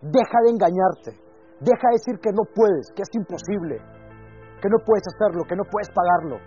[0.00, 1.10] Deja de engañarte.
[1.60, 3.78] Deja de decir que no puedes, que es imposible,
[4.58, 6.42] que no puedes hacerlo, que no puedes pagarlo.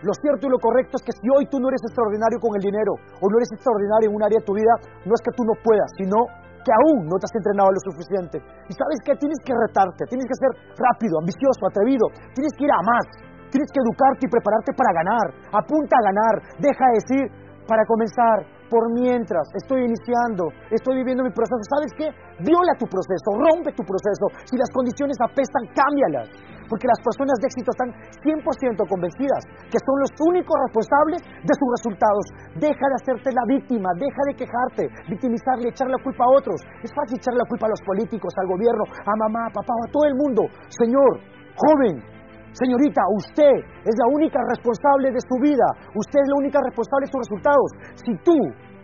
[0.00, 2.62] Lo cierto y lo correcto es que si hoy tú no eres extraordinario con el
[2.62, 4.70] dinero o no eres extraordinario en un área de tu vida,
[5.04, 6.22] no es que tú no puedas, sino
[6.62, 8.38] que aún no te has entrenado lo suficiente.
[8.38, 12.72] Y sabes que tienes que retarte, tienes que ser rápido, ambicioso, atrevido, tienes que ir
[12.72, 13.04] a más,
[13.50, 15.26] tienes que educarte y prepararte para ganar.
[15.50, 17.24] Apunta a ganar, deja de decir,
[17.66, 18.38] para comenzar,
[18.70, 21.60] por mientras, estoy iniciando, estoy viviendo mi proceso.
[21.68, 22.08] ¿Sabes qué?
[22.44, 24.28] Viola tu proceso, rompe tu proceso.
[24.44, 26.28] Si las condiciones apestan, cámbialas.
[26.68, 27.90] Porque las personas de éxito están
[28.20, 28.44] 100%
[28.92, 29.40] convencidas
[29.72, 32.24] que son los únicos responsables de sus resultados.
[32.60, 36.60] Deja de hacerte la víctima, deja de quejarte, victimizarle, echar la culpa a otros.
[36.84, 39.90] Es fácil echar la culpa a los políticos, al gobierno, a mamá, a papá, a
[39.90, 40.44] todo el mundo.
[40.68, 41.24] Señor,
[41.56, 42.04] joven,
[42.52, 45.66] Señorita, usted es la única responsable de su vida.
[45.94, 47.68] Usted es la única responsable de sus resultados.
[48.04, 48.36] Si tú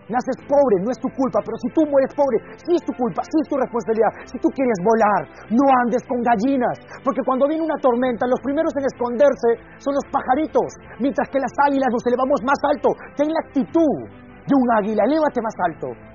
[0.09, 3.25] naces pobre, no es tu culpa, pero si tú mueres pobre, sí es tu culpa,
[3.25, 4.13] sí es tu responsabilidad.
[4.29, 8.73] Si tú quieres volar, no andes con gallinas, porque cuando viene una tormenta, los primeros
[8.77, 10.69] en esconderse son los pajaritos,
[11.01, 12.93] mientras que las águilas nos elevamos más alto.
[13.17, 13.97] Ten la actitud
[14.45, 16.14] de un águila, elévate más alto.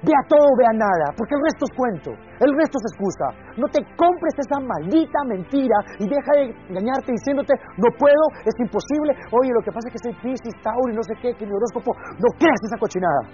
[0.00, 3.26] Vea todo, vea nada, porque el resto es cuento, el resto es excusa.
[3.60, 9.12] No te compres esa maldita mentira y deja de engañarte diciéndote, no puedo, es imposible,
[9.28, 11.92] oye, lo que pasa es que soy Pisces, Tauro no sé qué, que mi horóscopo,
[12.16, 13.28] no creas esa cochinada.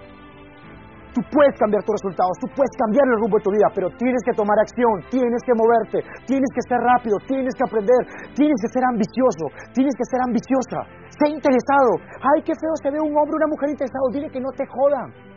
[1.15, 4.21] Tú puedes cambiar tus resultados, tú puedes cambiar el rumbo de tu vida, pero tienes
[4.27, 8.03] que tomar acción, tienes que moverte, tienes que ser rápido, tienes que aprender,
[8.35, 10.83] tienes que ser ambicioso, tienes que ser ambiciosa.
[11.15, 11.95] Sé interesado.
[12.21, 14.13] Ay, qué feo se ve un hombre una mujer interesado.
[14.13, 15.36] Dile que no te jodan.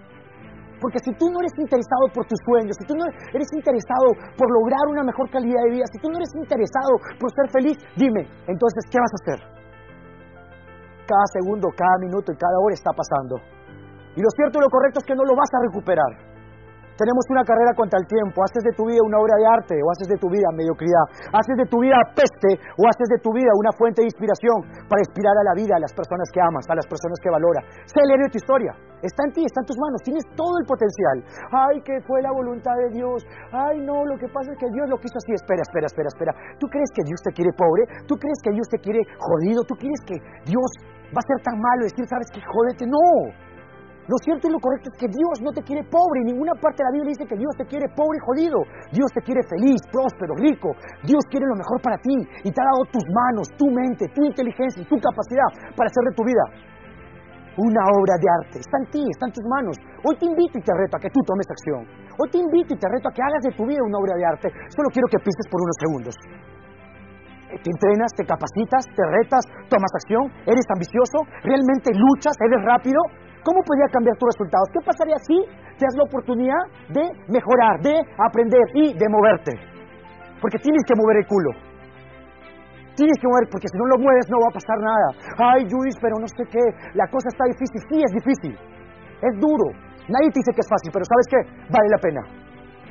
[0.80, 4.47] Porque si tú no eres interesado por tus sueños, si tú no eres interesado por
[4.47, 8.23] lograr una mejor calidad de vida, si tú no eres interesado por ser feliz, dime,
[8.47, 9.39] entonces, ¿qué vas a hacer?
[11.03, 13.41] Cada segundo, cada minuto y cada hora está pasando.
[14.16, 16.28] Y lo cierto y lo correcto es que no lo vas a recuperar.
[17.00, 18.44] Tenemos una carrera contra el tiempo.
[18.44, 21.08] Haces de tu vida una obra de arte o haces de tu vida mediocridad.
[21.31, 25.00] Haces de tu vida peste o haces de tu vida una fuente de inspiración para
[25.00, 27.64] inspirar a la vida, a las personas que amas, a las personas que valoras.
[27.87, 28.76] Sé el héroe de tu historia.
[28.99, 30.04] Está en ti, está en tus manos.
[30.04, 31.23] Tienes todo el potencial.
[31.55, 33.23] Ay, que fue la voluntad de Dios.
[33.55, 35.31] Ay, no, lo que pasa es que Dios lo quiso así.
[35.31, 36.31] Espera, espera, espera, espera.
[36.60, 37.87] ¿Tú crees que Dios te quiere pobre?
[38.11, 39.64] ¿Tú crees que Dios te quiere jodido?
[39.64, 40.67] ¿Tú crees que Dios
[41.16, 42.83] va a ser tan malo decir, sabes que jódete?
[42.83, 43.48] No.
[44.09, 46.25] Lo cierto y lo correcto es que Dios no te quiere pobre.
[46.25, 48.58] En ninguna parte de la Biblia dice que Dios te quiere pobre y jodido.
[48.89, 50.73] Dios te quiere feliz, próspero, rico.
[51.05, 54.25] Dios quiere lo mejor para ti y te ha dado tus manos, tu mente, tu
[54.25, 56.42] inteligencia y tu capacidad para hacer de tu vida
[57.59, 58.58] una obra de arte.
[58.65, 59.77] Está en ti, está en tus manos.
[60.02, 61.86] Hoy te invito y te reto a que tú tomes acción.
[62.17, 64.25] Hoy te invito y te reto a que hagas de tu vida una obra de
[64.25, 64.48] arte.
[64.73, 66.15] Solo quiero que pises por unos segundos.
[67.49, 73.02] Te entrenas, te capacitas, te retas, tomas acción, eres ambicioso, realmente luchas, eres rápido,
[73.44, 74.67] ¿Cómo podría cambiar tus resultados?
[74.73, 75.38] ¿Qué pasaría si
[75.80, 79.54] te das la oportunidad de mejorar, de aprender y de moverte?
[80.42, 81.52] Porque tienes que mover el culo.
[82.95, 85.08] Tienes que mover, porque si no lo mueves no va a pasar nada.
[85.39, 86.64] Ay, Luis, pero no sé qué,
[86.94, 87.80] la cosa está difícil.
[87.88, 88.54] Sí, es difícil.
[89.23, 89.72] Es duro.
[90.11, 91.39] Nadie te dice que es fácil, pero ¿sabes qué?
[91.72, 92.22] Vale la pena.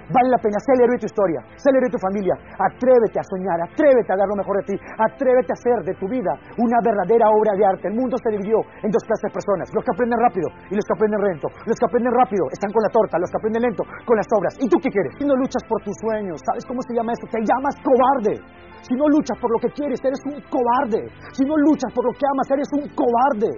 [0.09, 2.33] Vale la pena, sé el héroe de tu historia, sé el héroe de tu familia.
[2.57, 6.09] Atrévete a soñar, atrévete a dar lo mejor de ti, atrévete a hacer de tu
[6.09, 7.93] vida una verdadera obra de arte.
[7.93, 10.85] El mundo se dividió en dos clases de personas, los que aprenden rápido y los
[10.89, 11.49] que aprenden lento.
[11.69, 14.57] Los que aprenden rápido están con la torta, los que aprenden lento con las obras.
[14.57, 15.13] ¿Y tú qué quieres?
[15.21, 17.29] Si no luchas por tus sueños, ¿sabes cómo se llama eso?
[17.29, 18.41] Te llamas cobarde.
[18.89, 21.05] Si no luchas por lo que quieres, eres un cobarde.
[21.37, 23.53] Si no luchas por lo que amas, eres un cobarde.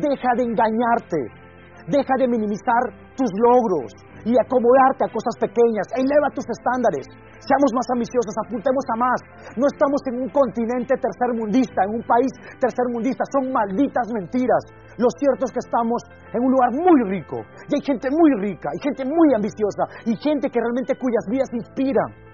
[0.00, 1.20] Deja de engañarte.
[1.92, 3.92] Deja de minimizar tus logros
[4.24, 5.86] y acomodarte a cosas pequeñas.
[5.96, 7.06] Eleva tus estándares.
[7.44, 9.20] Seamos más ambiciosos, apuntemos a más.
[9.56, 13.24] No estamos en un continente tercermundista, en un país tercermundista.
[13.28, 14.64] Son malditas mentiras.
[14.96, 16.00] Lo cierto es que estamos
[16.32, 17.44] en un lugar muy rico.
[17.68, 21.50] Y hay gente muy rica, hay gente muy ambiciosa y gente que realmente cuyas vidas
[21.52, 22.24] inspiran.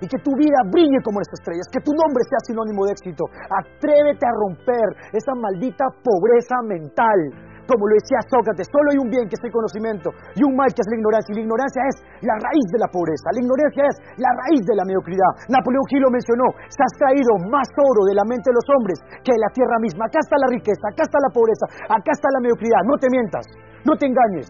[0.00, 3.24] Y que tu vida brille como las estrellas, que tu nombre sea sinónimo de éxito.
[3.48, 9.26] Atrévete a romper esa maldita pobreza mental como lo decía Sócrates, solo hay un bien
[9.28, 11.30] que es el conocimiento y un mal que es la ignorancia.
[11.34, 14.74] Y la ignorancia es la raíz de la pobreza, la ignorancia es la raíz de
[14.78, 15.32] la mediocridad.
[15.50, 18.98] Napoleón Gil lo mencionó, se has traído más oro de la mente de los hombres
[19.26, 20.06] que de la tierra misma.
[20.06, 22.80] Acá está la riqueza, acá está la pobreza, acá está la mediocridad.
[22.86, 23.44] No te mientas,
[23.82, 24.46] no te engañes,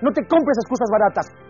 [0.00, 1.43] no te compres excusas baratas.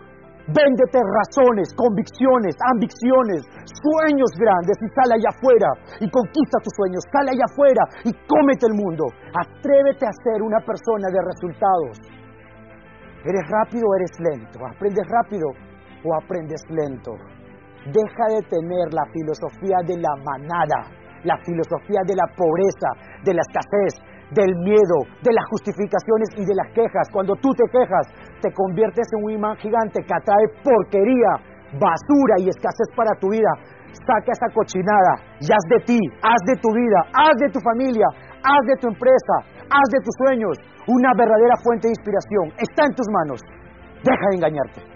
[0.45, 7.01] Véndete razones, convicciones, ambiciones, sueños grandes y sale allá afuera y conquista tus sueños.
[7.09, 9.09] Sale allá afuera y cómete el mundo.
[9.33, 11.97] Atrévete a ser una persona de resultados.
[13.25, 14.61] ¿Eres rápido o eres lento?
[14.69, 15.49] ¿Aprendes rápido
[16.05, 17.17] o aprendes lento?
[17.89, 20.93] Deja de tener la filosofía de la manada,
[21.25, 22.93] la filosofía de la pobreza,
[23.25, 23.97] de la escasez,
[24.31, 27.09] del miedo, de las justificaciones y de las quejas.
[27.11, 28.07] Cuando tú te quejas,
[28.41, 33.49] te conviertes en un imán gigante que atrae porquería basura y escasez para tu vida,
[34.05, 38.07] saca esa cochinada y haz de ti, haz de tu vida, haz de tu familia,
[38.43, 39.35] haz de tu empresa,
[39.69, 40.55] haz de tus sueños
[40.87, 42.53] una verdadera fuente de inspiración.
[42.57, 43.41] Está en tus manos.
[44.03, 44.94] Deja de engañarte.